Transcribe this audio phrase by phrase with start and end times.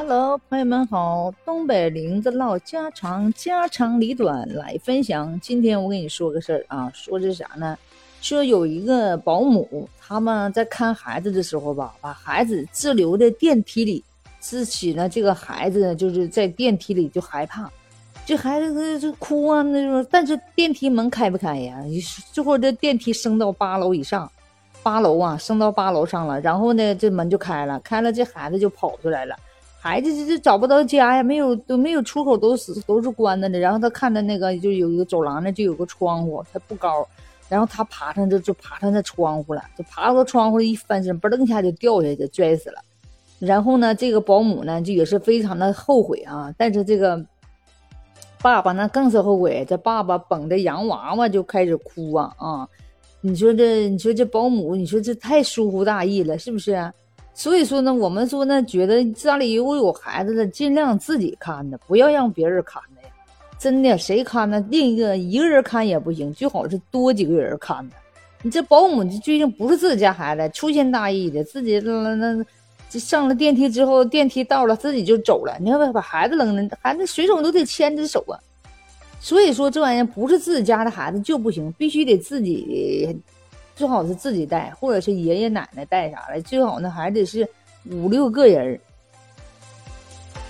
[0.00, 5.36] Hello，朋友们好，东北林子唠家常，家长里短来分享。
[5.40, 7.76] 今天我跟你说个事儿啊，说这啥呢？
[8.20, 14.04] 说有一个保姆，他们在看孩子的时候吧，把孩子滞留在电梯里，
[14.38, 17.68] 自己呢，这个孩子就是在电梯里就害怕，
[18.24, 20.06] 这孩子就哭啊，那种。
[20.08, 21.76] 但是电梯门开不开呀？
[22.32, 24.30] 最后这电梯升到八楼以上，
[24.80, 29.34] 八楼啊，升到八楼上了，然后呢，这门就开了，开了，这孩子就跑出来了。
[29.88, 33.58] 孩子这这找不到家呀，没有都没有出口，都是都是关着的。
[33.58, 37.08] 然后他看到那个就有一个走廊那就有个窗户，它不高，
[37.48, 42.78] 然后他爬上就就爬上那窗户了，就爬到窗户一翻身，嘣噔一下就掉下去，摔死了。
[43.38, 47.24] 然后呢，这个保姆呢就也是非常的后悔啊，但是这个
[48.42, 52.68] 爸爸呢更是后悔，这爸爸捧着洋娃娃就开始哭啊啊！
[53.22, 56.92] 你说这你说这保姆，你说这太疏忽大意了，是不是？
[57.38, 63.08] 所以说呢，我们说呢，觉得家里如果有孩子的，尽量自己看的，不要让别人看的呀。
[63.60, 64.58] 真的，谁看呢？
[64.68, 67.94] 另一个一个人看也不行，最好是多几个人看的。
[68.42, 72.44] 你这保姆，这最近不是自己家孩子，粗心大意的，自己那那
[72.90, 75.56] 上了电梯之后，电梯到了自己就走了。
[75.60, 78.34] 你看把孩子扔了，孩子随手都得牵着手啊。
[79.20, 83.16] 所以说这玩意不是自己家的孩子就不行，必须得自己。
[83.78, 86.42] 最好是自己带，或者是爷爷奶奶带啥的。
[86.42, 87.48] 最好呢还得是
[87.88, 88.78] 五六个人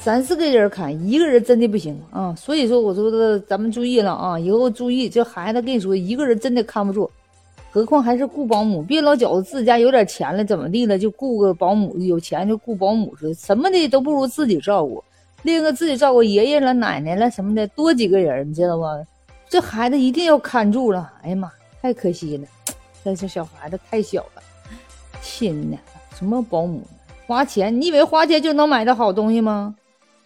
[0.00, 2.34] 三四个人看，一个人真的不行啊。
[2.34, 5.06] 所以说，我说的咱们注意了啊，以后注意。
[5.06, 7.10] 这孩子跟你说，一个人真的看不住，
[7.70, 8.82] 何况还是雇保姆。
[8.82, 15.04] 别老觉得自己家有点钱了，怎么地了就雇个保姆，有钱就雇保姆似的，什么的都不如自己照顾。
[15.42, 19.06] 另一个自己照顾爷爷了、奶奶了什么的，多几个人，你知道吗？
[19.50, 21.12] 这孩子一定要看住了。
[21.22, 22.46] 哎呀妈，太可惜了。
[23.02, 24.42] 但是小孩子太小了，
[25.22, 25.78] 亲呢，
[26.14, 26.82] 什么保姆，
[27.26, 29.74] 花钱，你以为花钱就能买到好东西吗？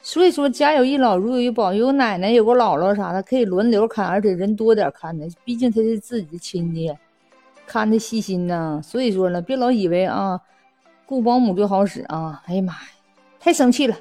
[0.02, 6.94] 所以说，家有一老，如有一宝，有奶奶，有个姥姥啥的，可以轮流看，而且人多点看的，毕竟他是自己的亲戚，
[7.66, 8.80] 看的细心呢。
[8.84, 10.38] 所以说呢，别老以为啊，
[11.06, 12.42] 雇保姆就好使啊！
[12.46, 12.80] 哎呀妈呀，
[13.40, 13.96] 太生气了。